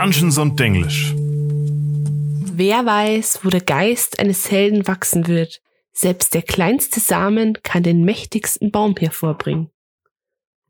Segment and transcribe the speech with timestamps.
[0.00, 1.12] Dungeons und Denglisch.
[1.16, 5.60] Wer weiß, wo der Geist eines Helden wachsen wird.
[5.92, 9.70] Selbst der kleinste Samen kann den mächtigsten Baum hervorbringen.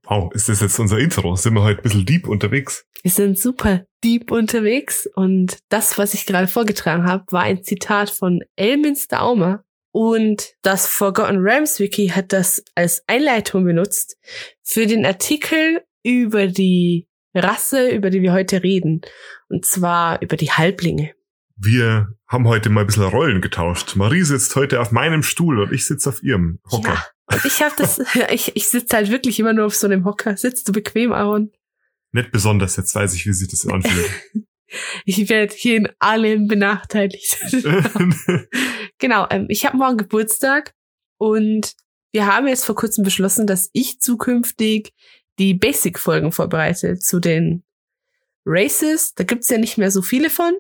[0.04, 1.36] Wow, ist das jetzt unser Intro?
[1.36, 2.86] Sind wir heute ein bisschen deep unterwegs?
[3.02, 8.08] Wir sind super deep unterwegs und das, was ich gerade vorgetragen habe, war ein Zitat
[8.08, 9.62] von Elminster Aumer.
[9.92, 14.16] Und das Forgotten Realms Wiki hat das als Einleitung benutzt
[14.62, 19.02] für den Artikel über die Rasse, über die wir heute reden.
[19.48, 21.12] Und zwar über die Halblinge.
[21.56, 23.96] Wir haben heute mal ein bisschen Rollen getauscht.
[23.96, 26.94] Marie sitzt heute auf meinem Stuhl und ich sitze auf ihrem Hocker.
[26.94, 30.04] Ja, und ich habe das, ich, ich sitze halt wirklich immer nur auf so einem
[30.04, 30.36] Hocker.
[30.36, 31.50] Sitzt du bequem, Aaron?
[32.12, 34.10] Nicht besonders, jetzt weiß ich, wie sich das anfühlt.
[35.04, 37.38] ich werde hier in allem benachteiligt.
[38.98, 40.74] genau, ähm, ich habe morgen Geburtstag
[41.18, 41.74] und
[42.12, 44.94] wir haben jetzt vor kurzem beschlossen, dass ich zukünftig
[45.38, 47.64] die Basic-Folgen vorbereite zu den
[48.44, 49.14] Races.
[49.14, 50.54] Da gibt's ja nicht mehr so viele von.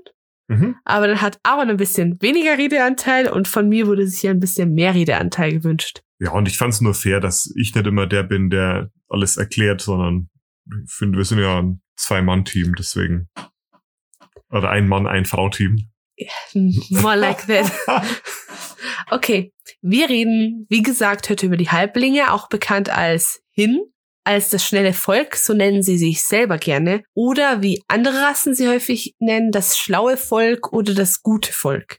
[0.48, 0.76] Mhm.
[0.84, 4.40] Aber dann hat Aaron ein bisschen weniger Redeanteil und von mir wurde sich ja ein
[4.40, 6.02] bisschen mehr Redeanteil gewünscht.
[6.20, 9.36] Ja, und ich fand es nur fair, dass ich nicht immer der bin, der alles
[9.36, 10.30] erklärt, sondern
[10.84, 13.28] ich finde, wir sind ja ein Zwei-Mann-Team, deswegen.
[14.50, 15.90] Oder ein Mann, ein Frau-Team.
[16.54, 17.70] More like that.
[19.10, 23.80] okay, wir reden, wie gesagt, heute über die Halblinge, auch bekannt als Hin
[24.28, 28.68] als das schnelle Volk, so nennen sie sich selber gerne, oder wie andere Rassen sie
[28.68, 31.96] häufig nennen, das schlaue Volk oder das gute Volk.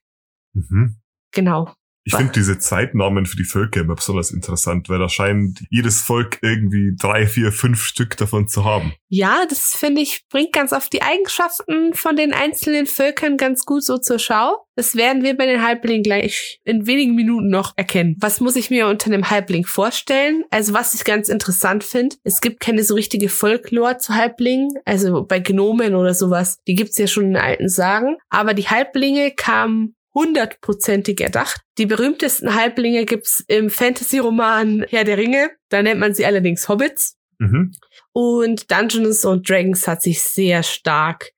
[0.53, 0.97] Mhm.
[1.31, 1.73] Genau.
[2.09, 6.39] Ich finde diese Zeitnamen für die Völker immer besonders interessant, weil da scheint jedes Volk
[6.41, 8.93] irgendwie drei, vier, fünf Stück davon zu haben.
[9.09, 13.83] Ja, das finde ich, bringt ganz oft die Eigenschaften von den einzelnen Völkern ganz gut
[13.83, 14.65] so zur Schau.
[14.75, 18.15] Das werden wir bei den Halblingen gleich in wenigen Minuten noch erkennen.
[18.19, 20.45] Was muss ich mir unter einem Halbling vorstellen?
[20.49, 25.25] Also was ich ganz interessant finde, es gibt keine so richtige Folklore zu Halblingen, also
[25.25, 26.57] bei Gnomen oder sowas.
[26.65, 28.17] Die gibt's ja schon in alten Sagen.
[28.29, 31.61] Aber die Halblinge kamen hundertprozentig erdacht.
[31.77, 35.51] Die berühmtesten Halblinge gibt's im Fantasy-Roman Herr der Ringe.
[35.69, 37.17] Da nennt man sie allerdings Hobbits.
[37.37, 37.73] Mhm.
[38.11, 41.31] Und Dungeons and Dragons hat sich sehr stark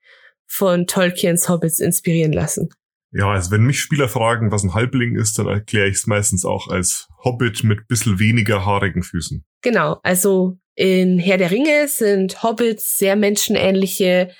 [0.47, 2.69] von Tolkiens Hobbits inspirieren lassen.
[3.13, 6.45] Ja, also wenn mich Spieler fragen, was ein Halbling ist, dann erkläre ich es meistens
[6.45, 9.43] auch als Hobbit mit bisschen weniger haarigen Füßen.
[9.61, 14.31] Genau, also in Herr der Ringe sind Hobbits sehr menschenähnliche,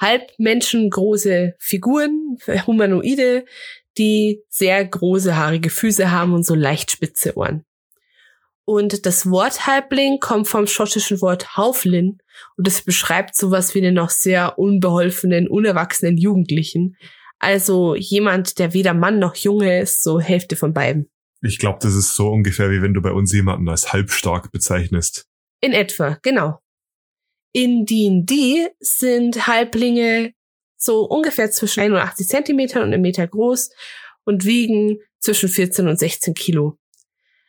[0.00, 3.44] halb menschengroße Figuren, Humanoide,
[3.98, 7.64] die sehr große haarige Füße haben und so leicht spitze Ohren.
[8.64, 12.18] Und das Wort Halbling kommt vom schottischen Wort Hauflin
[12.56, 16.96] und es beschreibt sowas wie einen noch sehr unbeholfenen, unerwachsenen Jugendlichen.
[17.40, 21.10] Also jemand, der weder Mann noch Junge ist, so Hälfte von beiden.
[21.42, 25.26] Ich glaube, das ist so ungefähr wie wenn du bei uns jemanden als halbstark bezeichnest.
[25.60, 26.60] In etwa, genau.
[27.52, 30.32] In D&D sind Halblinge
[30.76, 33.70] so ungefähr zwischen 81 Zentimetern und einem Meter groß
[34.24, 36.78] und wiegen zwischen 14 und 16 Kilo.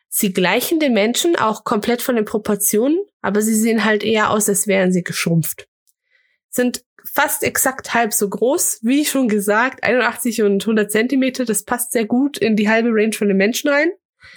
[0.10, 4.50] Sie gleichen den Menschen auch komplett von den Proportionen, aber sie sehen halt eher aus,
[4.50, 5.68] als wären sie geschrumpft.
[6.50, 11.94] Sind fast exakt halb so groß, wie schon gesagt, 81 und 100 Zentimeter, das passt
[11.94, 13.92] sehr gut in die halbe Range von den Menschen rein.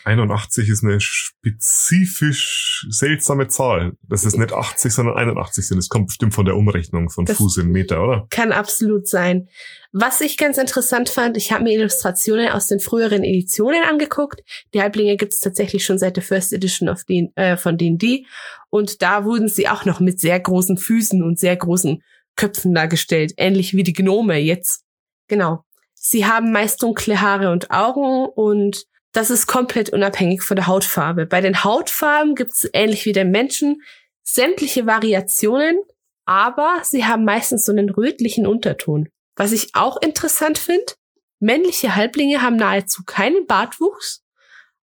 [0.04, 3.92] 81 ist eine spezifisch seltsame Zahl.
[4.02, 5.78] Das ist nicht 80, sondern 81 sind.
[5.78, 8.26] Das kommt bestimmt von der Umrechnung von das Fuß in Meter, oder?
[8.30, 9.48] Kann absolut sein.
[9.92, 14.42] Was ich ganz interessant fand, ich habe mir Illustrationen aus den früheren Editionen angeguckt.
[14.74, 18.26] Die Halblinge gibt es tatsächlich schon seit der First Edition of den, äh, von D&D.
[18.70, 22.02] Und da wurden sie auch noch mit sehr großen Füßen und sehr großen
[22.36, 23.34] Köpfen dargestellt.
[23.36, 24.82] Ähnlich wie die Gnome jetzt.
[25.28, 25.64] Genau.
[25.94, 31.24] Sie haben meist dunkle Haare und Augen und das ist komplett unabhängig von der Hautfarbe.
[31.24, 33.80] Bei den Hautfarben gibt es ähnlich wie den Menschen
[34.22, 35.80] sämtliche Variationen,
[36.26, 39.08] aber sie haben meistens so einen rötlichen Unterton.
[39.36, 40.92] Was ich auch interessant finde,
[41.38, 44.24] männliche Halblinge haben nahezu keinen Bartwuchs,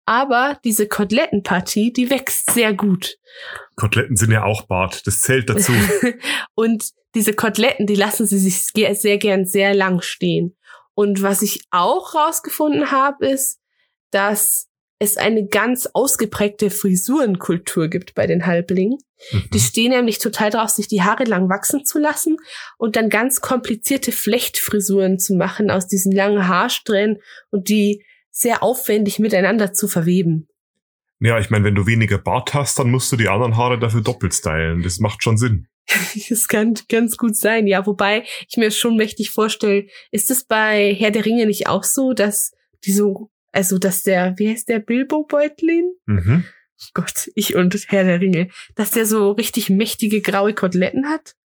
[0.06, 3.18] aber diese Kotelettenpartie, die wächst sehr gut.
[3.76, 5.72] Koteletten sind ja auch Bart, das zählt dazu.
[6.56, 10.58] und diese Koteletten, die lassen sie sich sehr gern sehr lang stehen.
[10.96, 13.60] Und was ich auch rausgefunden habe, ist,
[14.16, 18.98] dass es eine ganz ausgeprägte Frisurenkultur gibt bei den Halblingen.
[19.32, 19.44] Mhm.
[19.54, 22.38] Die stehen nämlich total drauf, sich die Haare lang wachsen zu lassen
[22.78, 27.18] und dann ganz komplizierte Flechtfrisuren zu machen aus diesen langen Haarsträhnen
[27.52, 30.48] und die sehr aufwendig miteinander zu verweben.
[31.20, 34.02] Ja, ich meine, wenn du weniger Bart hast, dann musst du die anderen Haare dafür
[34.02, 34.82] doppelt stylen.
[34.82, 35.68] Das macht schon Sinn.
[36.30, 37.86] das kann ganz gut sein, ja.
[37.86, 42.14] Wobei ich mir schon mächtig vorstelle, ist es bei Herr der Ringe nicht auch so,
[42.14, 42.52] dass
[42.86, 45.94] die so also, dass der, wie heißt der, Bilbo-Beutlin?
[46.06, 46.46] Mhm.
[46.82, 48.50] Oh Gott, ich und Herr der Ringe.
[48.76, 51.36] Dass der so richtig mächtige graue Koteletten hat?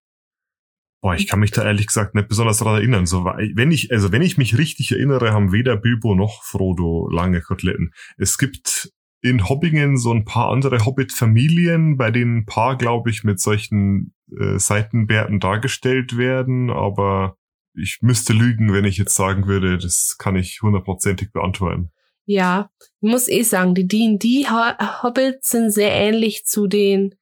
[1.03, 3.07] Boah, ich kann mich da ehrlich gesagt nicht besonders daran erinnern.
[3.07, 7.41] So, wenn ich, also wenn ich mich richtig erinnere, haben weder Bilbo noch Frodo lange
[7.41, 7.93] Koteletten.
[8.19, 8.93] Es gibt
[9.23, 14.15] in Hobbingen so ein paar andere Hobbit-Familien, bei denen ein paar, glaube ich, mit solchen
[14.39, 17.37] äh, Seitenbärten dargestellt werden, aber
[17.75, 21.91] ich müsste lügen, wenn ich jetzt sagen würde, das kann ich hundertprozentig beantworten.
[22.31, 27.17] Ja, ich muss eh sagen, die D&D-Hobbits sind sehr ähnlich zu den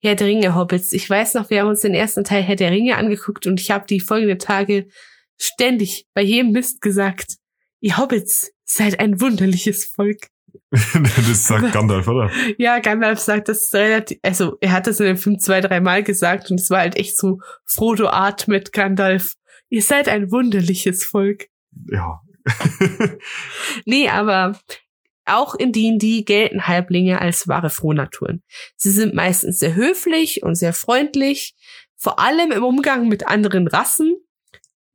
[0.00, 0.92] Herr der Ringe Hobbits.
[0.92, 3.72] Ich weiß noch, wir haben uns den ersten Teil Herr der Ringe angeguckt und ich
[3.72, 4.86] habe die folgenden Tage
[5.36, 7.38] ständig bei jedem Mist gesagt,
[7.80, 10.28] ihr Hobbits seid ein wunderliches Volk.
[10.70, 12.30] das sagt Gandalf, oder?
[12.56, 16.04] Ja, Gandalf sagt das relativ, also er hat das in dem Film zwei, drei Mal
[16.04, 19.34] gesagt und es war halt echt so Frodo Art mit Gandalf.
[19.70, 21.48] Ihr seid ein wunderliches Volk.
[21.90, 22.20] Ja.
[23.84, 24.58] nee, aber
[25.24, 28.42] auch in D&D gelten Halblinge als wahre Frohnaturen.
[28.76, 31.54] Sie sind meistens sehr höflich und sehr freundlich,
[31.96, 34.16] vor allem im Umgang mit anderen Rassen.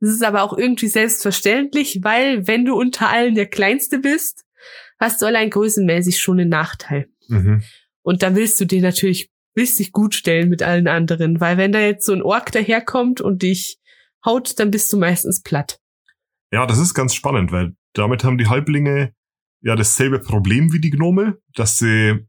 [0.00, 4.44] Das ist aber auch irgendwie selbstverständlich, weil wenn du unter allen der Kleinste bist,
[4.98, 7.08] hast du allein größenmäßig schon einen Nachteil.
[7.28, 7.62] Mhm.
[8.02, 11.72] Und da willst du dir natürlich, willst dich gut stellen mit allen anderen, weil wenn
[11.72, 13.78] da jetzt so ein Ork daherkommt und dich
[14.24, 15.80] haut, dann bist du meistens platt.
[16.52, 19.14] Ja, das ist ganz spannend, weil damit haben die Halblinge
[19.60, 22.26] ja dasselbe Problem wie die Gnome, dass sie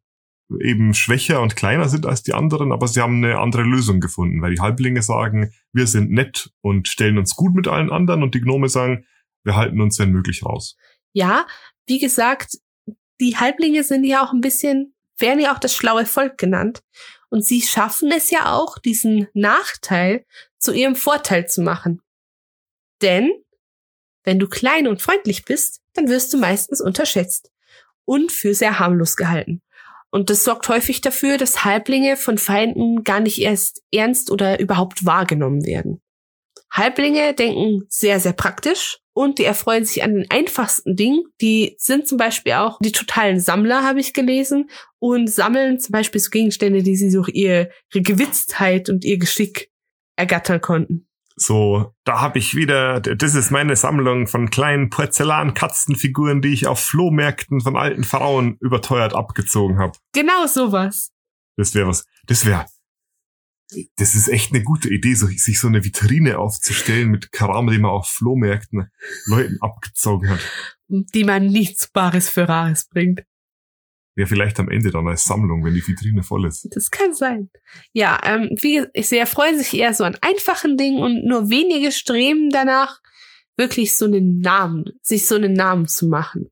[0.61, 4.41] eben schwächer und kleiner sind als die anderen, aber sie haben eine andere Lösung gefunden,
[4.41, 8.33] weil die Halblinge sagen, wir sind nett und stellen uns gut mit allen anderen und
[8.33, 9.05] die Gnome sagen,
[9.43, 10.75] wir halten uns wenn möglich raus.
[11.13, 11.45] Ja,
[11.85, 12.57] wie gesagt,
[13.19, 16.81] die Halblinge sind ja auch ein bisschen, werden ja auch das schlaue Volk genannt.
[17.29, 20.25] Und sie schaffen es ja auch, diesen Nachteil
[20.57, 22.01] zu ihrem Vorteil zu machen.
[23.01, 23.31] Denn
[24.23, 27.51] wenn du klein und freundlich bist, dann wirst du meistens unterschätzt
[28.05, 29.61] und für sehr harmlos gehalten.
[30.11, 35.05] Und das sorgt häufig dafür, dass Halblinge von Feinden gar nicht erst ernst oder überhaupt
[35.05, 36.01] wahrgenommen werden.
[36.71, 41.23] Halblinge denken sehr, sehr praktisch und die erfreuen sich an den einfachsten Dingen.
[41.41, 44.69] Die sind zum Beispiel auch die totalen Sammler, habe ich gelesen,
[44.99, 49.71] und sammeln zum Beispiel so Gegenstände, die sie durch ihre Gewitztheit und ihr Geschick
[50.15, 51.08] ergattern konnten.
[51.41, 56.79] So, da habe ich wieder, das ist meine Sammlung von kleinen Porzellan-Katzenfiguren, die ich auf
[56.79, 59.97] Flohmärkten von alten Frauen überteuert abgezogen habe.
[60.13, 61.11] Genau sowas.
[61.55, 62.05] Das wäre was.
[62.27, 62.65] Das wäre
[63.97, 67.77] das ist echt eine gute Idee, so, sich so eine Vitrine aufzustellen mit Kram, die
[67.77, 68.89] man auf Flohmärkten
[69.25, 70.39] Leuten abgezogen hat.
[70.87, 73.21] Die man nichts Bares für Rares bringt.
[74.19, 76.67] Ja, vielleicht am Ende dann als Sammlung, wenn die Vitrine voll ist.
[76.75, 77.49] Das kann sein.
[77.93, 82.49] Ja, ähm, wie, sie erfreuen sich eher so an einfachen Dingen und nur wenige streben
[82.49, 82.99] danach,
[83.55, 86.51] wirklich so einen Namen, sich so einen Namen zu machen.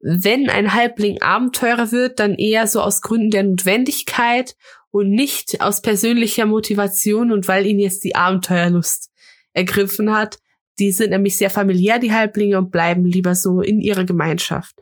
[0.00, 4.56] Wenn ein Halbling Abenteurer wird, dann eher so aus Gründen der Notwendigkeit
[4.90, 9.10] und nicht aus persönlicher Motivation und weil ihn jetzt die Abenteuerlust
[9.52, 10.38] ergriffen hat.
[10.78, 14.80] Die sind nämlich sehr familiär, die Halblinge, und bleiben lieber so in ihrer Gemeinschaft.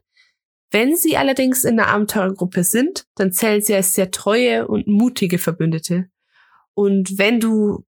[0.71, 5.39] Wenn sie allerdings in einer Abenteurergruppe sind, dann zählen sie als sehr treue und mutige
[5.39, 6.11] Verbündete.
[6.75, 7.87] Und wenn du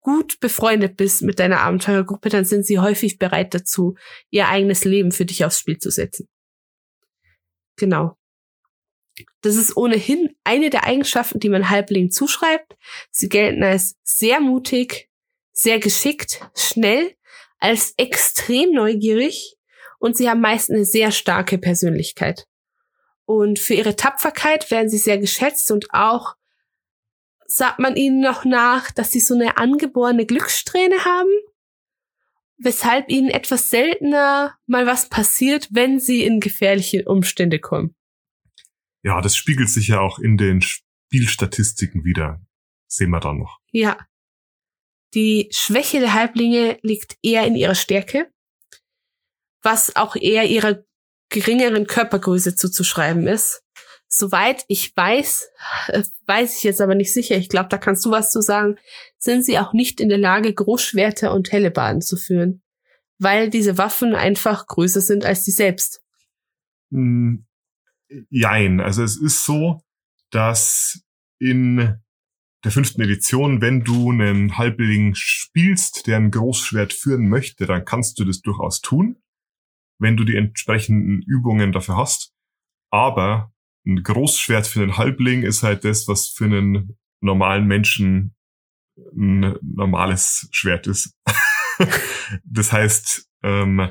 [0.00, 3.96] gut befreundet bist mit deiner Abenteurergruppe, dann sind sie häufig bereit dazu,
[4.30, 6.28] ihr eigenes Leben für dich aufs Spiel zu setzen.
[7.76, 8.16] Genau.
[9.42, 12.76] Das ist ohnehin eine der Eigenschaften, die man Halblingen zuschreibt.
[13.10, 15.08] Sie gelten als sehr mutig,
[15.52, 17.14] sehr geschickt, schnell,
[17.58, 19.56] als extrem neugierig
[20.02, 22.48] und sie haben meist eine sehr starke Persönlichkeit.
[23.24, 26.34] Und für ihre Tapferkeit werden sie sehr geschätzt und auch
[27.46, 31.30] sagt man ihnen noch nach, dass sie so eine angeborene Glückssträhne haben,
[32.58, 37.94] weshalb ihnen etwas seltener mal was passiert, wenn sie in gefährliche Umstände kommen.
[39.04, 42.40] Ja, das spiegelt sich ja auch in den Spielstatistiken wieder.
[42.88, 43.60] Sehen wir dann noch.
[43.70, 43.98] Ja.
[45.14, 48.32] Die Schwäche der Halblinge liegt eher in ihrer Stärke,
[49.62, 50.84] was auch eher ihrer
[51.30, 53.62] geringeren Körpergröße zuzuschreiben ist.
[54.08, 55.48] Soweit ich weiß,
[55.88, 58.76] äh, weiß ich jetzt aber nicht sicher, ich glaube, da kannst du was zu sagen,
[59.16, 62.62] sind sie auch nicht in der Lage, Großschwerter und Hellebaden zu führen,
[63.18, 66.02] weil diese Waffen einfach größer sind als sie selbst.
[66.90, 67.46] Hm,
[68.30, 68.80] Jein.
[68.80, 69.80] Also es ist so,
[70.30, 71.02] dass
[71.38, 71.96] in
[72.64, 78.18] der fünften Edition, wenn du einen Halbling spielst, der ein Großschwert führen möchte, dann kannst
[78.18, 79.16] du das durchaus tun,
[80.02, 82.32] wenn du die entsprechenden Übungen dafür hast.
[82.90, 83.52] Aber
[83.86, 88.34] ein Großschwert für einen Halbling ist halt das, was für einen normalen Menschen
[89.16, 91.16] ein normales Schwert ist.
[92.44, 93.90] das heißt, ähm,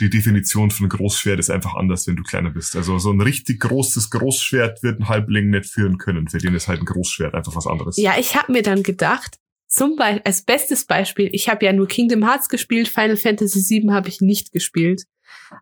[0.00, 2.74] die Definition von Großschwert ist einfach anders, wenn du kleiner bist.
[2.74, 6.28] Also so ein richtig großes Großschwert wird ein Halbling nicht führen können.
[6.28, 7.96] Für den ist halt ein Großschwert einfach was anderes.
[7.96, 11.88] Ja, ich habe mir dann gedacht, Zum Beispiel, als bestes Beispiel, ich habe ja nur
[11.88, 15.04] Kingdom Hearts gespielt, Final Fantasy VII habe ich nicht gespielt.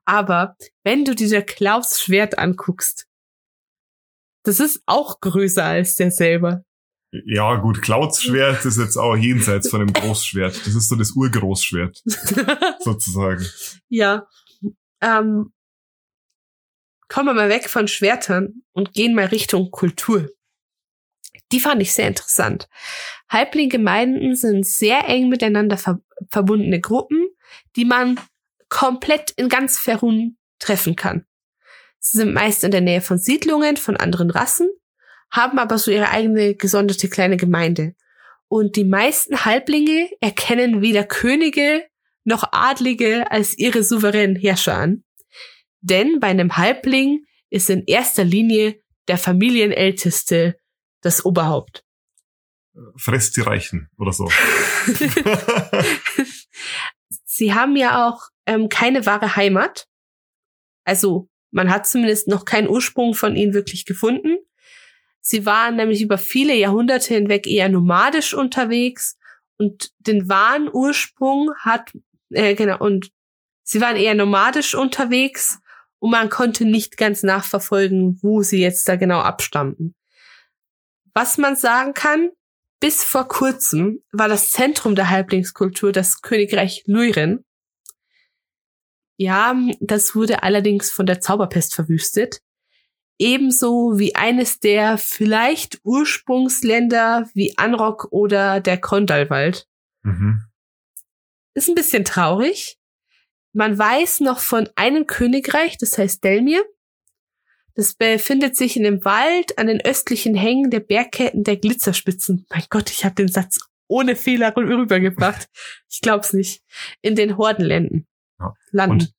[0.04, 3.06] Aber wenn du dir Klaus Schwert anguckst,
[4.44, 6.64] das ist auch größer als der selber.
[7.26, 10.66] Ja, gut, Clouds Schwert ist jetzt auch jenseits von dem Großschwert.
[10.66, 12.02] Das ist so das Urgroßschwert,
[12.80, 13.46] sozusagen.
[13.88, 14.26] Ja.
[15.02, 15.52] Ähm,
[17.08, 20.30] kommen wir mal weg von Schwertern und gehen mal Richtung Kultur.
[21.52, 22.66] Die fand ich sehr interessant.
[23.28, 26.00] Halbling-Gemeinden sind sehr eng miteinander ver
[26.30, 27.28] verbundene Gruppen,
[27.76, 28.18] die man
[28.72, 31.26] komplett in ganz Ferun treffen kann.
[31.98, 34.70] Sie sind meist in der Nähe von Siedlungen von anderen Rassen,
[35.30, 37.94] haben aber so ihre eigene gesonderte kleine Gemeinde.
[38.48, 41.84] Und die meisten Halblinge erkennen weder Könige
[42.24, 45.04] noch Adlige als ihre souveränen Herrscher an.
[45.82, 50.58] Denn bei einem Halbling ist in erster Linie der Familienälteste
[51.02, 51.84] das Oberhaupt.
[52.96, 54.30] Fresst die Reichen oder so.
[57.26, 59.86] Sie haben ja auch ähm, keine wahre Heimat.
[60.84, 64.38] Also man hat zumindest noch keinen Ursprung von ihnen wirklich gefunden.
[65.20, 69.16] Sie waren nämlich über viele Jahrhunderte hinweg eher nomadisch unterwegs
[69.56, 71.92] und den wahren Ursprung hat,
[72.30, 73.10] äh, genau, und
[73.62, 75.60] sie waren eher nomadisch unterwegs
[76.00, 79.94] und man konnte nicht ganz nachverfolgen, wo sie jetzt da genau abstammten.
[81.14, 82.30] Was man sagen kann,
[82.80, 87.44] bis vor kurzem war das Zentrum der Halblingskultur das Königreich Luiren.
[89.16, 92.40] Ja, das wurde allerdings von der Zauberpest verwüstet.
[93.18, 99.68] Ebenso wie eines der vielleicht Ursprungsländer wie Anrock oder der Kondalwald.
[100.02, 100.42] Mhm.
[101.54, 102.78] Ist ein bisschen traurig.
[103.52, 106.64] Man weiß noch von einem Königreich, das heißt Delmir.
[107.74, 112.46] Das befindet sich in dem Wald an den östlichen Hängen der Bergketten der Glitzerspitzen.
[112.50, 115.48] Mein Gott, ich habe den Satz ohne Fehler rübergebracht.
[115.90, 116.62] Ich glaub's nicht.
[117.02, 118.06] In den Hordenländen.
[118.42, 118.54] Ja.
[118.70, 118.92] Landen.
[118.92, 119.14] Und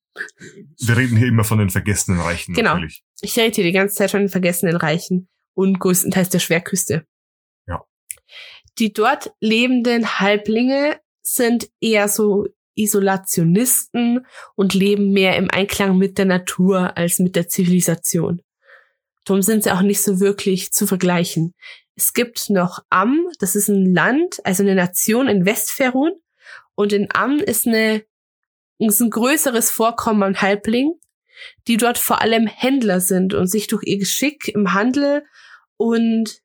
[0.88, 2.54] wir reden hier immer von den vergessenen Reichen.
[2.54, 2.74] Genau.
[2.74, 3.04] Natürlich.
[3.22, 7.06] Ich rede hier die ganze Zeit von den vergessenen Reichen und größtenteils der Schwerküste.
[7.68, 7.84] Ja.
[8.78, 14.26] Die dort lebenden Halblinge sind eher so Isolationisten
[14.56, 18.42] und leben mehr im Einklang mit der Natur als mit der Zivilisation.
[19.26, 21.54] Darum sind sie auch nicht so wirklich zu vergleichen.
[21.96, 26.12] Es gibt noch Am, das ist ein Land, also eine Nation in Westferun.
[26.76, 28.04] Und in Am ist, eine,
[28.90, 30.94] ist ein größeres Vorkommen an Halbling,
[31.68, 35.24] die dort vor allem Händler sind und sich durch ihr Geschick im Handel
[35.78, 36.42] und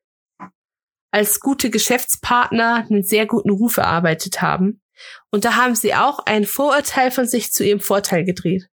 [1.11, 4.81] als gute Geschäftspartner einen sehr guten Ruf erarbeitet haben.
[5.31, 8.69] Und da haben sie auch ein Vorurteil von sich zu ihrem Vorteil gedreht.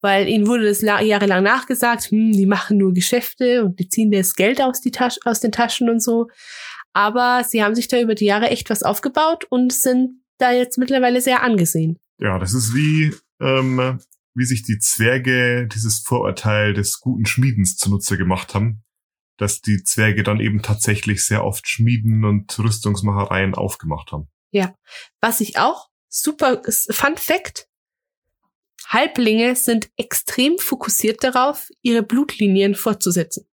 [0.00, 4.34] Weil ihnen wurde das jahrelang nachgesagt, hm, die machen nur Geschäfte und die ziehen das
[4.34, 6.28] Geld aus, die Tasche, aus den Taschen und so.
[6.92, 10.76] Aber sie haben sich da über die Jahre echt was aufgebaut und sind da jetzt
[10.78, 11.98] mittlerweile sehr angesehen.
[12.18, 14.00] Ja, das ist wie, ähm,
[14.34, 18.84] wie sich die Zwerge dieses Vorurteil des guten Schmiedens zunutze gemacht haben,
[19.36, 24.28] dass die Zwerge dann eben tatsächlich sehr oft Schmieden und Rüstungsmachereien aufgemacht haben.
[24.50, 24.74] Ja.
[25.20, 27.68] Was ich auch super, Fun Fact.
[28.86, 33.48] Halblinge sind extrem fokussiert darauf, ihre Blutlinien fortzusetzen.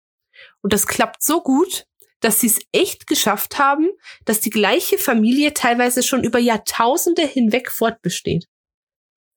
[0.60, 1.86] Und das klappt so gut,
[2.20, 3.88] dass sie es echt geschafft haben,
[4.24, 8.46] dass die gleiche Familie teilweise schon über Jahrtausende hinweg fortbesteht.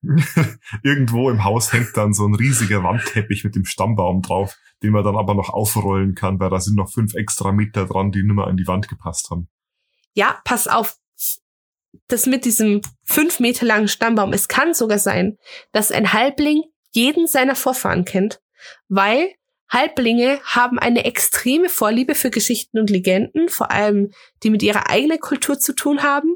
[0.83, 5.03] Irgendwo im Haus hängt dann so ein riesiger Wandteppich mit dem Stammbaum drauf, den man
[5.03, 8.35] dann aber noch aufrollen kann, weil da sind noch fünf extra Meter dran, die nicht
[8.35, 9.47] mehr an die Wand gepasst haben.
[10.13, 10.97] Ja, pass auf,
[12.07, 14.33] das mit diesem fünf Meter langen Stammbaum.
[14.33, 15.37] Es kann sogar sein,
[15.71, 18.41] dass ein Halbling jeden seiner Vorfahren kennt,
[18.89, 19.33] weil
[19.69, 24.11] Halblinge haben eine extreme Vorliebe für Geschichten und Legenden, vor allem
[24.43, 26.35] die mit ihrer eigenen Kultur zu tun haben.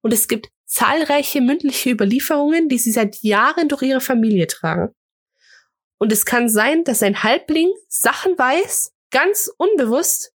[0.00, 4.94] Und es gibt zahlreiche mündliche Überlieferungen, die sie seit Jahren durch ihre Familie tragen.
[5.98, 10.32] Und es kann sein, dass ein Halbling Sachen weiß, ganz unbewusst,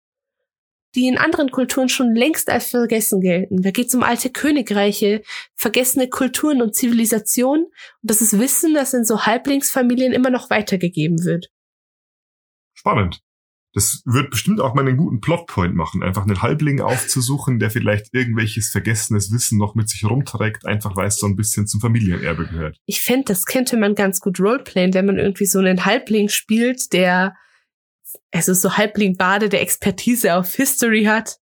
[0.95, 3.61] die in anderen Kulturen schon längst als vergessen gelten.
[3.61, 5.23] Da geht es um alte Königreiche,
[5.55, 7.65] vergessene Kulturen und Zivilisationen.
[7.65, 11.49] Und das ist Wissen, das in so Halblingsfamilien immer noch weitergegeben wird.
[12.83, 13.21] Spannend.
[13.75, 18.13] Das wird bestimmt auch mal einen guten Plotpoint machen, einfach einen Halbling aufzusuchen, der vielleicht
[18.13, 22.45] irgendwelches vergessenes Wissen noch mit sich rumträgt, einfach weil es so ein bisschen zum Familienerbe
[22.45, 22.77] gehört.
[22.85, 26.93] Ich finde, das könnte man ganz gut roleplayen, wenn man irgendwie so einen Halbling spielt,
[26.93, 27.35] der
[28.31, 31.37] also so Halbling-Bade, der Expertise auf History hat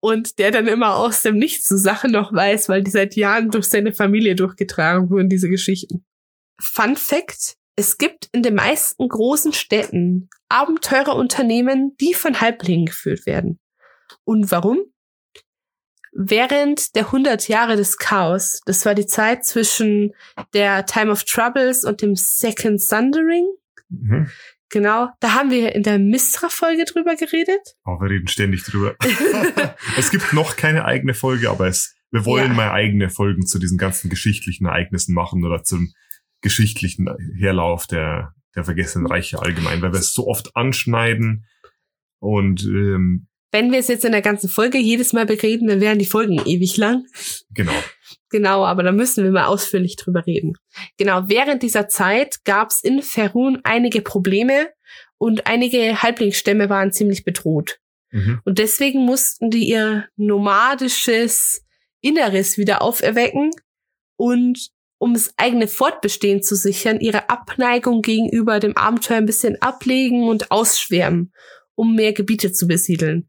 [0.00, 3.50] und der dann immer aus dem Nichts zu Sachen noch weiß, weil die seit Jahren
[3.50, 6.04] durch seine Familie durchgetragen wurden, diese Geschichten.
[6.60, 13.58] Fun Fact, es gibt in den meisten großen Städten Abenteurerunternehmen, die von Halblingen geführt werden.
[14.22, 14.84] Und warum?
[16.14, 20.12] während der 100 Jahre des Chaos, das war die Zeit zwischen
[20.52, 23.46] der Time of Troubles und dem Second Sundering.
[23.88, 24.28] Mhm.
[24.68, 27.76] Genau, da haben wir in der Mistra-Folge drüber geredet.
[27.86, 28.94] Oh, wir reden ständig drüber.
[29.96, 32.54] es gibt noch keine eigene Folge, aber es, wir wollen ja.
[32.54, 35.94] mal eigene Folgen zu diesen ganzen geschichtlichen Ereignissen machen oder zum
[36.42, 37.08] geschichtlichen
[37.38, 41.46] Herlauf der, der vergessenen Reiche allgemein, weil wir es so oft anschneiden
[42.18, 45.98] und ähm, wenn wir es jetzt in der ganzen Folge jedes Mal bereden, dann wären
[45.98, 47.04] die Folgen ewig lang.
[47.50, 47.72] Genau.
[48.30, 50.54] Genau, aber da müssen wir mal ausführlich drüber reden.
[50.96, 54.70] Genau, während dieser Zeit gab es in Ferun einige Probleme
[55.18, 57.78] und einige Halblingsstämme waren ziemlich bedroht.
[58.10, 58.40] Mhm.
[58.44, 61.62] Und deswegen mussten die ihr nomadisches
[62.00, 63.50] Inneres wieder auferwecken
[64.16, 64.70] und
[65.02, 70.52] um das eigene Fortbestehen zu sichern, ihre Abneigung gegenüber dem Abenteuer ein bisschen ablegen und
[70.52, 71.32] ausschwärmen,
[71.74, 73.28] um mehr Gebiete zu besiedeln.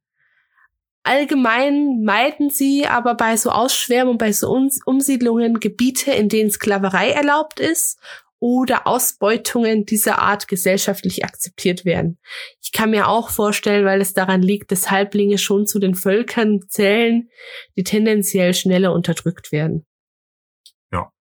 [1.01, 7.09] Allgemein meiden sie aber bei so Ausschwärmen und bei so Umsiedlungen Gebiete, in denen Sklaverei
[7.09, 7.99] erlaubt ist
[8.37, 12.19] oder Ausbeutungen dieser Art gesellschaftlich akzeptiert werden.
[12.61, 16.59] Ich kann mir auch vorstellen, weil es daran liegt, dass Halblinge schon zu den Völkern
[16.69, 17.29] zählen,
[17.75, 19.87] die tendenziell schneller unterdrückt werden.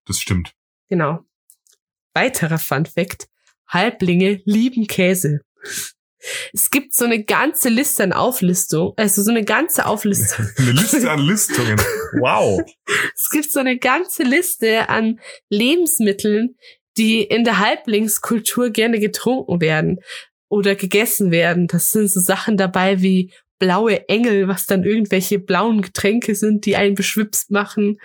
[0.10, 0.56] Das stimmt.
[0.90, 1.20] Genau.
[2.16, 3.28] Weiterer Fun Fact.
[3.68, 5.42] Halblinge lieben Käse.
[6.52, 10.48] Es gibt so eine ganze Liste an Auflistung, also so eine ganze Auflistung.
[10.58, 11.80] eine Liste an Listungen.
[12.20, 12.60] Wow.
[13.16, 16.56] es gibt so eine ganze Liste an Lebensmitteln,
[16.98, 20.00] die in der Halblingskultur gerne getrunken werden
[20.50, 21.68] oder gegessen werden.
[21.68, 26.76] Das sind so Sachen dabei wie blaue Engel, was dann irgendwelche blauen Getränke sind, die
[26.76, 28.00] einen beschwipst machen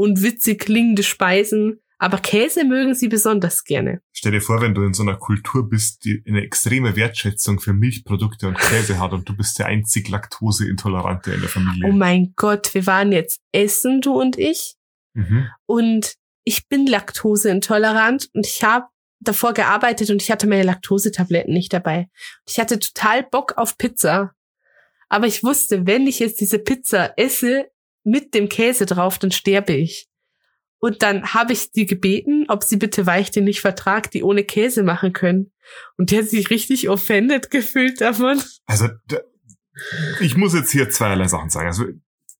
[0.00, 1.78] und witzig klingende Speisen.
[1.98, 4.00] Aber Käse mögen sie besonders gerne.
[4.12, 7.74] Stell dir vor, wenn du in so einer Kultur bist, die eine extreme Wertschätzung für
[7.74, 11.86] Milchprodukte und Käse hat und du bist der einzig Laktoseintolerante in der Familie.
[11.86, 14.76] Oh mein Gott, wir waren jetzt essen, du und ich.
[15.12, 15.50] Mhm.
[15.66, 18.86] Und ich bin laktoseintolerant und ich habe
[19.20, 22.08] davor gearbeitet und ich hatte meine Laktosetabletten nicht dabei.
[22.48, 24.32] Ich hatte total Bock auf Pizza.
[25.10, 27.66] Aber ich wusste, wenn ich jetzt diese Pizza esse
[28.04, 30.08] mit dem Käse drauf, dann sterbe ich.
[30.78, 34.44] Und dann habe ich sie gebeten, ob sie bitte weich den nicht vertragt, die ohne
[34.44, 35.52] Käse machen können.
[35.98, 38.42] Und die hat sich richtig offended gefühlt davon.
[38.64, 38.88] Also,
[40.20, 41.66] ich muss jetzt hier zweierlei Sachen sagen.
[41.66, 41.84] Also,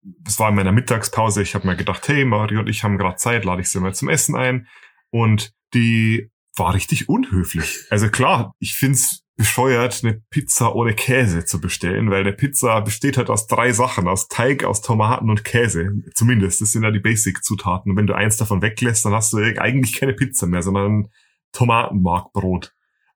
[0.03, 1.43] das war in meiner Mittagspause.
[1.43, 3.95] Ich habe mir gedacht, hey, Mario und ich haben gerade Zeit, lade ich sie mal
[3.95, 4.67] zum Essen ein.
[5.11, 7.85] Und die war richtig unhöflich.
[7.91, 13.17] Also klar, ich find's bescheuert, eine Pizza ohne Käse zu bestellen, weil eine Pizza besteht
[13.17, 15.93] halt aus drei Sachen, aus Teig, aus Tomaten und Käse.
[16.15, 17.93] Zumindest, das sind ja die Basic-Zutaten.
[17.93, 21.09] Und wenn du eins davon weglässt, dann hast du eigentlich keine Pizza mehr, sondern
[21.53, 22.75] Tomatenmarkbrot.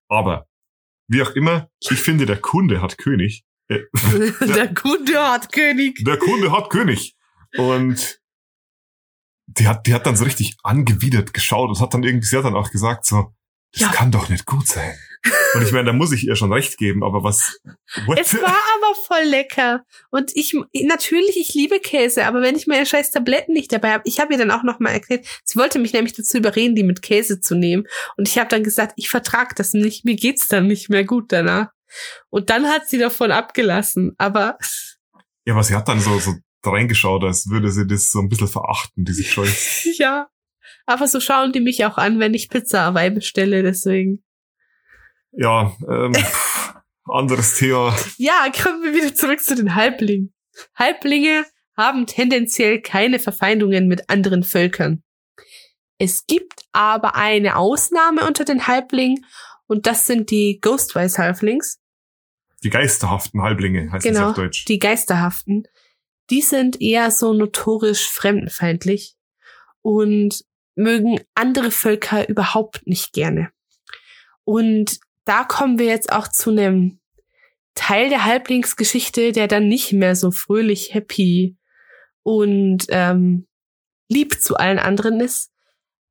[0.08, 0.46] Aber,
[1.08, 3.44] wie auch immer, ich finde, der Kunde hat König.
[3.68, 6.02] Äh, der, der Kunde hat König.
[6.06, 7.16] Der Kunde hat König.
[7.58, 8.18] Und
[9.46, 12.46] die hat, die hat dann so richtig angewidert geschaut und hat dann irgendwie, sie hat
[12.46, 13.34] dann auch gesagt so,
[13.74, 13.88] das ja.
[13.92, 14.96] kann doch nicht gut sein.
[15.54, 17.58] Und ich meine, da muss ich ihr schon recht geben, aber was.
[18.06, 18.18] What?
[18.20, 19.82] Es war aber voll lecker.
[20.10, 24.02] Und ich, natürlich, ich liebe Käse, aber wenn ich meine scheiß Tabletten nicht dabei habe,
[24.06, 26.82] ich habe ihr dann auch noch mal erklärt, sie wollte mich nämlich dazu überreden, die
[26.82, 27.84] mit Käse zu nehmen.
[28.16, 31.32] Und ich habe dann gesagt, ich vertrag das nicht, mir geht's dann nicht mehr gut
[31.32, 31.68] danach.
[32.28, 34.58] Und dann hat sie davon abgelassen, aber.
[35.46, 36.34] Ja, aber sie hat dann so, so
[36.64, 39.88] reingeschaut, als würde sie das so ein bisschen verachten, diese Choice.
[39.98, 40.28] ja.
[40.87, 44.24] Aber so schauen die mich auch an, wenn ich Pizza Hawaii bestelle, deswegen.
[45.33, 46.12] Ja, ähm,
[47.05, 47.96] anderes Thema.
[48.18, 50.33] Ja, kommen wir wieder zurück zu den Halblingen.
[50.74, 51.44] Halblinge
[51.77, 55.03] haben tendenziell keine Verfeindungen mit anderen Völkern.
[55.98, 59.24] Es gibt aber eine Ausnahme unter den Halblingen
[59.66, 61.81] und das sind die Ghostwise Halflings.
[62.62, 64.64] Die geisterhaften Halblinge heißt genau, das auf Deutsch.
[64.66, 65.64] Die geisterhaften.
[66.31, 69.16] Die sind eher so notorisch fremdenfeindlich
[69.83, 70.42] und
[70.74, 73.50] mögen andere Völker überhaupt nicht gerne.
[74.44, 77.00] Und da kommen wir jetzt auch zu einem
[77.74, 81.56] Teil der Halblingsgeschichte, der dann nicht mehr so fröhlich, happy
[82.22, 83.46] und ähm,
[84.08, 85.50] lieb zu allen anderen ist.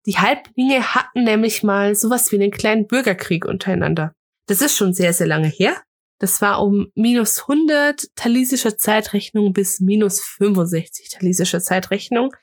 [0.05, 4.13] Die Halblinge hatten nämlich mal sowas wie einen kleinen Bürgerkrieg untereinander.
[4.47, 5.81] Das ist schon sehr, sehr lange her.
[6.19, 12.35] Das war um minus 100 talisischer Zeitrechnung bis minus 65 talisischer Zeitrechnung.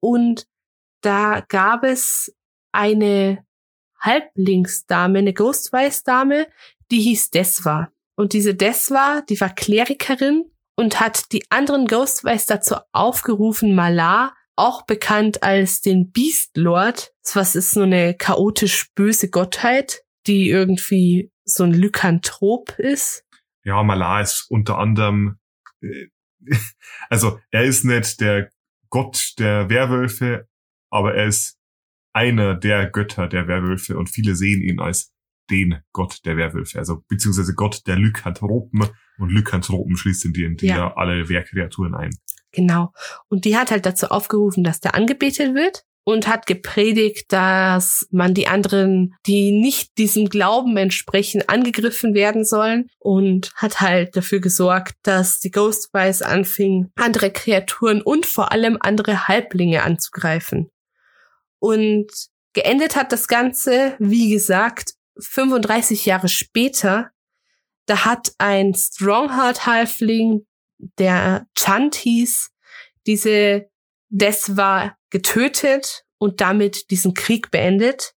[0.00, 0.46] Und
[1.00, 2.34] da gab es
[2.72, 3.44] eine
[4.00, 6.46] Halblingsdame, eine Ghostwise-Dame,
[6.90, 7.90] die hieß Deswa.
[8.16, 10.44] Und diese Deswa, die war Klerikerin
[10.76, 17.56] und hat die anderen Ghostwise dazu aufgerufen, Malar, auch bekannt als den Beast Lord, was
[17.56, 23.24] ist so eine chaotisch böse Gottheit, die irgendwie so ein Lykanthrop ist.
[23.64, 25.38] Ja, Malar ist unter anderem
[25.82, 26.08] äh,
[27.08, 28.50] also er ist nicht der
[28.88, 30.48] Gott der Werwölfe,
[30.96, 31.58] aber er ist
[32.12, 35.12] einer der Götter der Werwölfe und viele sehen ihn als
[35.50, 38.84] den Gott der Werwölfe, also beziehungsweise Gott der Lykanthropen
[39.18, 40.76] und Lykanthropen schließt in die, ja.
[40.76, 42.10] ja alle Wehrkreaturen ein.
[42.52, 42.92] Genau.
[43.28, 48.32] Und die hat halt dazu aufgerufen, dass der angebetet wird und hat gepredigt, dass man
[48.32, 54.94] die anderen, die nicht diesem Glauben entsprechen, angegriffen werden sollen und hat halt dafür gesorgt,
[55.02, 60.70] dass die Ghostwise anfing, andere Kreaturen und vor allem andere Halblinge anzugreifen.
[61.66, 62.06] Und
[62.52, 67.10] geendet hat das Ganze, wie gesagt, 35 Jahre später.
[67.86, 70.46] Da hat ein Strongheart-Halfling,
[70.78, 72.50] der Chant hieß,
[73.08, 73.68] diese
[74.10, 78.14] Des war getötet und damit diesen Krieg beendet.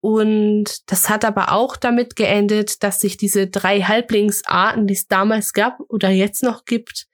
[0.00, 5.52] Und das hat aber auch damit geendet, dass sich diese drei Halblingsarten, die es damals
[5.52, 7.06] gab oder jetzt noch gibt,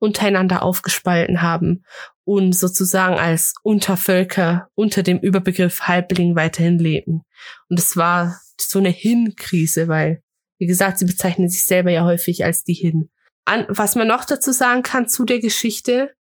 [0.00, 1.84] untereinander aufgespalten haben
[2.24, 7.22] und sozusagen als Untervölker unter dem Überbegriff Halbling weiterhin leben.
[7.68, 10.22] Und es war so eine Hin-Krise, weil,
[10.58, 13.10] wie gesagt, sie bezeichnen sich selber ja häufig als die Hin.
[13.44, 16.14] An, was man noch dazu sagen kann zu der Geschichte,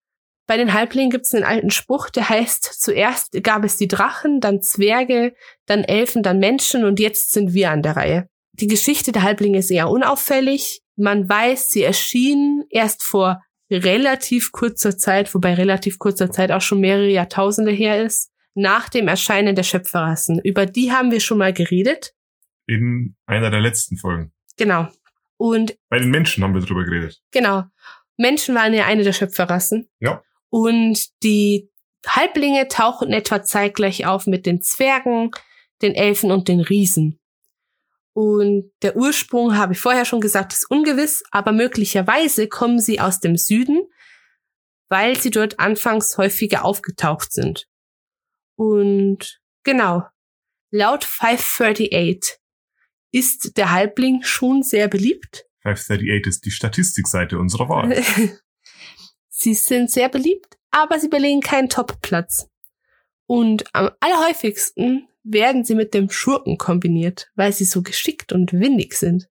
[0.46, 4.40] bei den Halblingen gibt es einen alten Spruch, der heißt, zuerst gab es die Drachen,
[4.40, 5.34] dann Zwerge,
[5.66, 8.28] dann Elfen, dann Menschen und jetzt sind wir an der Reihe.
[8.54, 10.82] Die Geschichte der Halblinge ist eher unauffällig.
[10.96, 16.80] Man weiß, sie erschienen erst vor relativ kurzer Zeit, wobei relativ kurzer Zeit auch schon
[16.80, 20.40] mehrere Jahrtausende her ist, nach dem Erscheinen der Schöpferrassen.
[20.40, 22.14] Über die haben wir schon mal geredet.
[22.66, 24.32] In einer der letzten Folgen.
[24.56, 24.88] Genau.
[25.36, 27.22] Und bei den Menschen haben wir drüber geredet.
[27.30, 27.64] Genau.
[28.16, 29.88] Menschen waren ja eine der Schöpferrassen.
[30.00, 30.22] Ja.
[30.50, 31.70] Und die
[32.06, 35.30] Halblinge tauchen etwa zeitgleich auf mit den Zwergen,
[35.80, 37.19] den Elfen und den Riesen.
[38.12, 43.20] Und der Ursprung, habe ich vorher schon gesagt, ist ungewiss, aber möglicherweise kommen sie aus
[43.20, 43.82] dem Süden,
[44.88, 47.68] weil sie dort anfangs häufiger aufgetaucht sind.
[48.56, 50.04] Und genau,
[50.70, 52.38] laut 538
[53.12, 55.46] ist der Halbling schon sehr beliebt.
[55.62, 58.02] 538 ist die Statistikseite unserer Wahl.
[59.28, 62.50] Sie sind sehr beliebt, aber sie belegen keinen Top-Platz.
[63.26, 68.94] Und am allerhäufigsten werden sie mit dem Schurken kombiniert, weil sie so geschickt und windig
[68.94, 69.28] sind.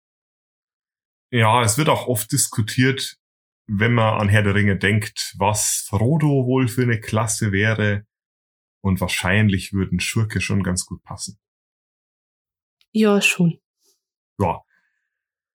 [1.31, 3.17] Ja, es wird auch oft diskutiert,
[3.67, 8.05] wenn man an Herr der Ringe denkt, was Frodo wohl für eine Klasse wäre.
[8.81, 11.37] Und wahrscheinlich würden Schurke schon ganz gut passen.
[12.91, 13.59] Ja, schon.
[14.39, 14.63] Ja,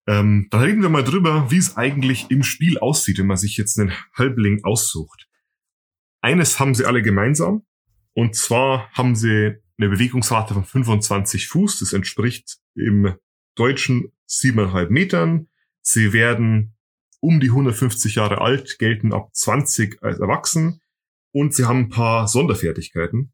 [0.07, 3.57] ähm, dann reden wir mal drüber, wie es eigentlich im Spiel aussieht, wenn man sich
[3.57, 5.29] jetzt einen Halbling aussucht.
[6.21, 7.65] Eines haben sie alle gemeinsam.
[8.13, 11.81] Und zwar haben sie eine Bewegungsrate von 25 Fuß.
[11.81, 13.15] Das entspricht im
[13.55, 15.49] Deutschen siebeneinhalb Metern.
[15.83, 16.77] Sie werden
[17.21, 20.81] um die 150 Jahre alt, gelten ab 20 als erwachsen.
[21.33, 23.33] Und sie haben ein paar Sonderfertigkeiten.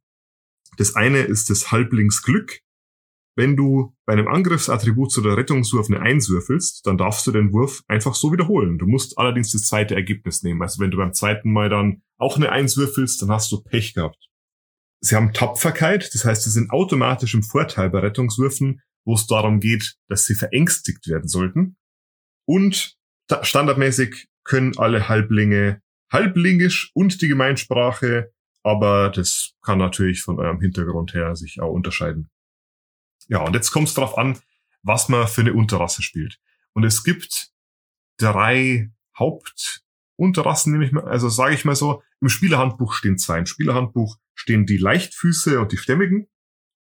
[0.79, 2.61] Das eine ist das Halblingsglück.
[3.37, 7.53] Wenn du bei einem Angriffsattribut zu der Rettungswurf eine 1 würfelst, dann darfst du den
[7.53, 8.79] Wurf einfach so wiederholen.
[8.79, 10.63] Du musst allerdings das zweite Ergebnis nehmen.
[10.63, 13.95] Also wenn du beim zweiten Mal dann auch eine 1 würfelst, dann hast du Pech
[13.95, 14.30] gehabt.
[15.01, 19.61] Sie haben Tapferkeit, das heißt, sie sind automatisch im Vorteil bei Rettungswürfen, wo es darum
[19.61, 21.77] geht, dass sie verängstigt werden sollten.
[22.47, 22.97] Und
[23.43, 25.81] standardmäßig können alle Halblinge
[26.13, 28.33] halblingisch und die Gemeinsprache,
[28.63, 32.31] aber das kann natürlich von eurem Hintergrund her sich auch unterscheiden.
[33.29, 34.39] Ja, und jetzt kommt es darauf an,
[34.83, 36.39] was man für eine Unterrasse spielt.
[36.73, 37.51] Und es gibt
[38.19, 43.39] drei Hauptunterrassen, nehme ich mal, also sage ich mal so, im Spielerhandbuch stehen zwei.
[43.39, 46.29] Im Spielerhandbuch stehen die Leichtfüße und die Stämmigen.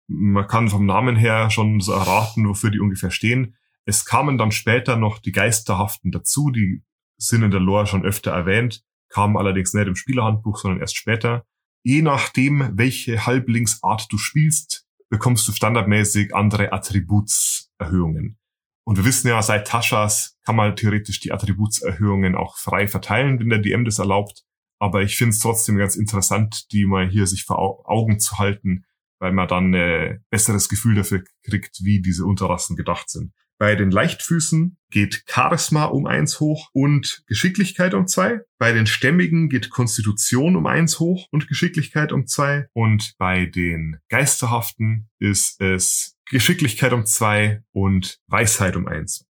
[0.08, 3.56] Man kann vom Namen her schon so erraten, wofür die ungefähr stehen.
[3.84, 6.82] Es kamen dann später noch die Geisterhaften dazu, die
[7.18, 11.46] sind in der Lore schon öfter erwähnt, kamen allerdings nicht im Spielerhandbuch, sondern erst später.
[11.82, 18.38] Je nachdem, welche Halblingsart du spielst, bekommst du standardmäßig andere Attributserhöhungen.
[18.84, 23.48] Und wir wissen ja, seit Taschas kann man theoretisch die Attributserhöhungen auch frei verteilen, wenn
[23.48, 24.44] der DM das erlaubt.
[24.78, 28.84] Aber ich finde es trotzdem ganz interessant, die mal hier sich vor Augen zu halten,
[29.18, 33.32] weil man dann ein besseres Gefühl dafür kriegt, wie diese Unterrassen gedacht sind.
[33.58, 38.40] Bei den Leichtfüßen geht Charisma um eins hoch und Geschicklichkeit um zwei.
[38.58, 42.66] Bei den Stämmigen geht Konstitution um eins hoch und Geschicklichkeit um zwei.
[42.74, 49.24] Und bei den Geisterhaften ist es Geschicklichkeit um zwei und Weisheit um eins.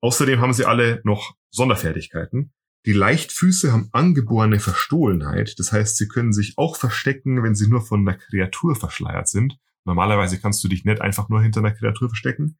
[0.00, 2.52] Außerdem haben sie alle noch Sonderfertigkeiten.
[2.86, 5.58] Die Leichtfüße haben angeborene Verstohlenheit.
[5.58, 9.58] Das heißt, sie können sich auch verstecken, wenn sie nur von einer Kreatur verschleiert sind.
[9.84, 12.58] Normalerweise kannst du dich nicht einfach nur hinter einer Kreatur verstecken.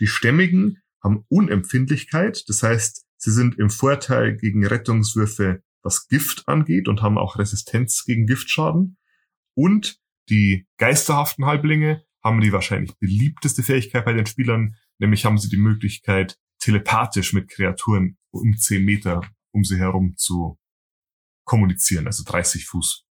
[0.00, 6.86] Die Stämmigen haben Unempfindlichkeit, das heißt, Sie sind im Vorteil gegen Rettungswürfe, was Gift angeht
[6.86, 8.96] und haben auch Resistenz gegen Giftschaden.
[9.54, 9.98] Und
[10.30, 15.56] die geisterhaften Halblinge haben die wahrscheinlich beliebteste Fähigkeit bei den Spielern, nämlich haben sie die
[15.56, 19.20] Möglichkeit, telepathisch mit Kreaturen um 10 Meter
[19.52, 20.58] um sie herum zu
[21.44, 23.06] kommunizieren, also 30 Fuß.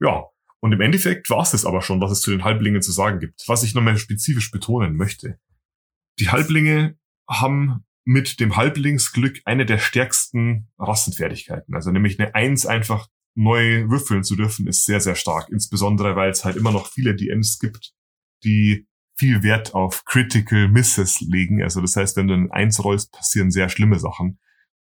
[0.00, 0.24] Ja,
[0.60, 3.18] und im Endeffekt war es das aber schon, was es zu den Halblingen zu sagen
[3.18, 3.42] gibt.
[3.46, 5.38] Was ich nochmal spezifisch betonen möchte.
[6.18, 6.96] Die Halblinge
[7.28, 11.74] haben mit dem Halblingsglück eine der stärksten Rassenfertigkeiten.
[11.74, 15.48] Also nämlich eine Eins einfach neu würfeln zu dürfen, ist sehr, sehr stark.
[15.50, 17.92] Insbesondere, weil es halt immer noch viele DMs gibt,
[18.44, 21.62] die viel Wert auf Critical Misses legen.
[21.62, 24.38] Also das heißt, wenn du ein Eins rollst, passieren sehr schlimme Sachen.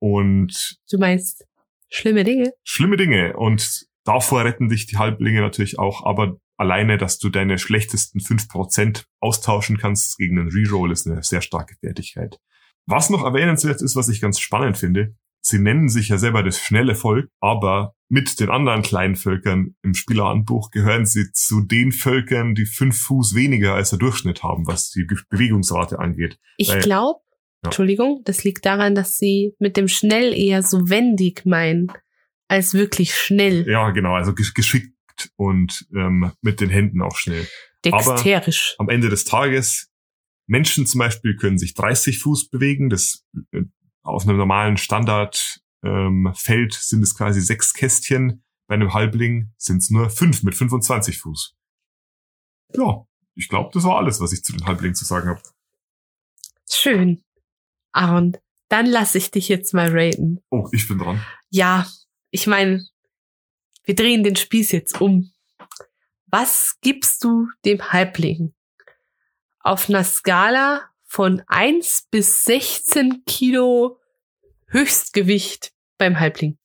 [0.03, 1.47] Und Du meinst
[1.89, 2.53] schlimme Dinge?
[2.65, 3.37] schlimme Dinge.
[3.37, 8.49] Und davor retten dich die Halblinge natürlich auch, aber alleine, dass du deine schlechtesten fünf
[8.49, 12.41] Prozent austauschen kannst gegen einen Reroll, ist eine sehr starke Fertigkeit.
[12.85, 16.59] Was noch erwähnenswert ist, was ich ganz spannend finde, sie nennen sich ja selber das
[16.59, 22.57] schnelle Volk, aber mit den anderen kleinen Völkern im Spielerhandbuch gehören sie zu den Völkern,
[22.57, 26.41] die fünf Fuß weniger als der Durchschnitt haben, was die Bewegungsrate angeht.
[26.57, 27.21] Ich glaube.
[27.65, 31.93] Entschuldigung, das liegt daran, dass sie mit dem schnell eher so wendig meinen,
[32.49, 34.93] als wirklich schnell, Ja, genau, also gesch- geschickt
[35.37, 37.47] und ähm, mit den Händen auch schnell.
[37.85, 38.75] dexterisch.
[38.79, 39.89] am Ende des Tages,
[40.47, 42.91] Menschen zum Beispiel können sich 30 Fuß bewegen.
[42.91, 43.63] Das äh,
[44.03, 48.43] auf einem normalen Standardfeld ähm, Feld sind es quasi sechs Kästchen.
[48.67, 51.55] Bei einem Halbling sind es nur fünf mit 25 Fuß.
[52.77, 55.41] Ja, ich glaube, das war alles, was ich zu den Halblingen zu sagen habe.
[56.71, 57.23] Schön.
[57.93, 58.37] Aaron,
[58.69, 60.43] dann lass ich dich jetzt mal raten.
[60.51, 61.25] Oh, ich bin dran.
[61.51, 61.87] Ja,
[62.31, 62.87] ich meine,
[63.85, 65.33] wir drehen den Spieß jetzt um.
[66.27, 68.55] Was gibst du dem Halbling?
[69.61, 74.01] Auf einer Skala von 1 bis 16 Kilo
[74.69, 76.59] Höchstgewicht beim Halbling.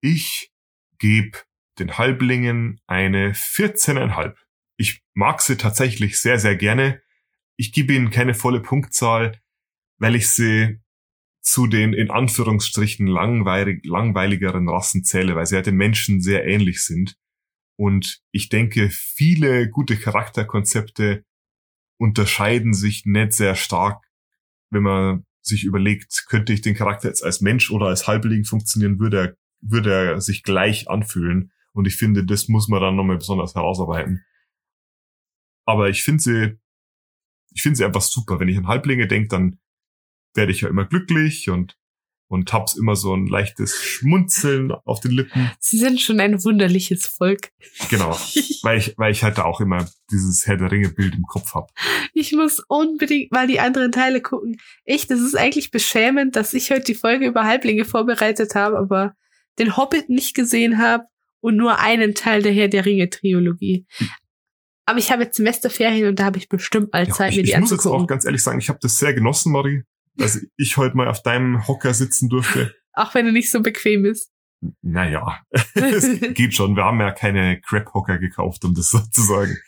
[0.00, 0.52] Ich
[0.98, 1.38] gebe
[1.78, 4.34] den Halblingen eine 14,5.
[4.76, 7.00] Ich mag sie tatsächlich sehr, sehr gerne.
[7.58, 9.40] Ich gebe ihnen keine volle Punktzahl,
[9.98, 10.80] weil ich sie
[11.40, 16.84] zu den in Anführungsstrichen langweilig, langweiligeren Rassen zähle, weil sie halt den Menschen sehr ähnlich
[16.84, 17.16] sind.
[17.76, 21.24] Und ich denke, viele gute Charakterkonzepte
[21.98, 24.04] unterscheiden sich nicht sehr stark,
[24.70, 29.00] wenn man sich überlegt, könnte ich den Charakter jetzt als Mensch oder als Halbling funktionieren,
[29.00, 31.50] würde er, würde er sich gleich anfühlen.
[31.72, 34.24] Und ich finde, das muss man dann nochmal besonders herausarbeiten.
[35.64, 36.58] Aber ich finde sie,
[37.58, 38.38] ich finde sie einfach super.
[38.38, 39.58] Wenn ich an Halblinge denke, dann
[40.34, 41.76] werde ich ja immer glücklich und
[42.30, 45.50] und hab's immer so ein leichtes Schmunzeln auf den Lippen.
[45.58, 47.50] Sie sind schon ein wunderliches Volk.
[47.90, 48.10] Genau,
[48.62, 51.54] weil ich weil ich halt da auch immer dieses Herr der Ringe Bild im Kopf
[51.54, 51.72] hab.
[52.14, 54.60] Ich muss unbedingt mal die anderen Teile gucken.
[54.84, 59.16] Echt, das ist eigentlich beschämend, dass ich heute die Folge über Halblinge vorbereitet habe, aber
[59.58, 61.06] den Hobbit nicht gesehen habe
[61.40, 63.84] und nur einen Teil der Herr der Ringe Trilogie.
[64.88, 67.50] Aber ich habe jetzt Semesterferien und da habe ich bestimmt Ja, Zeit, ich mir die
[67.50, 69.82] ich muss jetzt auch ganz ehrlich sagen, ich habe das sehr genossen, Marie,
[70.16, 72.74] dass ich heute mal auf deinem Hocker sitzen durfte.
[72.94, 74.32] Auch wenn er nicht so bequem ist.
[74.80, 75.42] Naja,
[75.74, 76.74] es geht schon.
[76.74, 79.58] Wir haben ja keine Crap-Hocker gekauft, um das so zu sagen.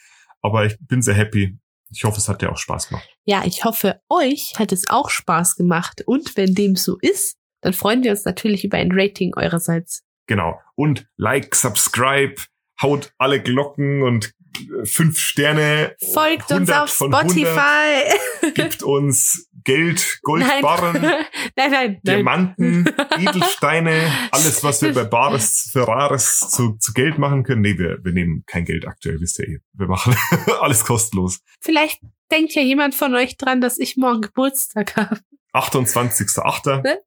[0.40, 1.58] Aber ich bin sehr happy.
[1.90, 3.06] Ich hoffe, es hat dir auch Spaß gemacht.
[3.26, 6.00] Ja, ich hoffe, euch hat es auch Spaß gemacht.
[6.06, 10.02] Und wenn dem so ist, dann freuen wir uns natürlich über ein Rating eurerseits.
[10.26, 10.58] Genau.
[10.76, 12.36] Und like, subscribe,
[12.82, 15.96] haut alle Glocken und äh, fünf Sterne.
[16.12, 18.52] Folgt uns 100 auf von 100, Spotify.
[18.54, 20.40] Gibt uns Geld, Nein.
[20.62, 22.00] Goldbarren, nein, nein, nein.
[22.02, 22.86] Diamanten,
[23.18, 27.60] Edelsteine, alles, was wir bei Bares für Rares zu, zu Geld machen können.
[27.60, 29.58] Nee, wir, wir nehmen kein Geld aktuell, wisst ihr eh.
[29.74, 30.16] Wir machen
[30.60, 31.40] alles kostenlos.
[31.60, 35.20] Vielleicht denkt ja jemand von euch dran, dass ich morgen Geburtstag habe.
[35.52, 36.98] 28.08.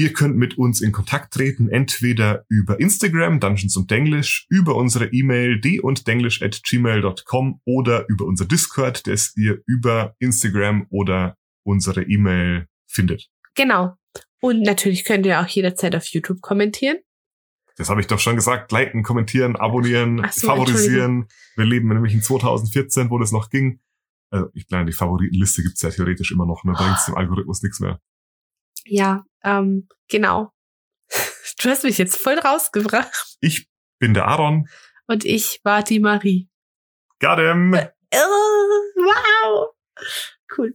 [0.00, 5.12] Ihr könnt mit uns in Kontakt treten, entweder über Instagram, Dungeons und Denglish, über unsere
[5.12, 11.36] E-Mail d und denglish at gmail.com oder über unser Discord, das ihr über Instagram oder
[11.64, 13.28] unsere E-Mail findet.
[13.54, 13.92] Genau.
[14.40, 16.96] Und natürlich könnt ihr auch jederzeit auf YouTube kommentieren.
[17.76, 18.72] Das habe ich doch schon gesagt.
[18.72, 21.26] Liken, kommentieren, abonnieren, so, favorisieren.
[21.56, 23.80] Wir leben nämlich in 2014, wo das noch ging.
[24.30, 26.72] Also ich meine, die Favoritenliste gibt's ja theoretisch immer noch, ne?
[26.72, 28.00] da bringt's dem Algorithmus nichts mehr.
[28.90, 30.52] Ja, ähm, genau.
[31.62, 33.36] Du hast mich jetzt voll rausgebracht.
[33.40, 34.66] Ich bin der Aaron.
[35.06, 36.48] Und ich war die Marie.
[37.18, 37.74] Got him!
[37.74, 38.16] Oh,
[38.96, 39.68] wow.
[40.56, 40.74] Cool.